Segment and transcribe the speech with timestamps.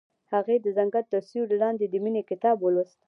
[0.33, 2.97] هغې د ځنګل تر سیوري لاندې د مینې کتاب ولوست.